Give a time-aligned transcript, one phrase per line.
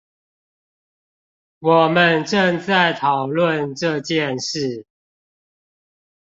[1.59, 4.87] 我們正在討論這件事